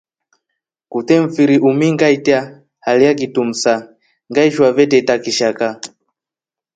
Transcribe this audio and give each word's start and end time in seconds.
Kute 0.91 1.13
mfiri 1.25 1.55
umu 1.69 1.87
ngaita 1.93 2.37
halya 2.85 3.11
kitumsa 3.19 3.73
ngaishwa 4.29 4.67
veteta 4.77 5.13
kishaka. 5.23 5.67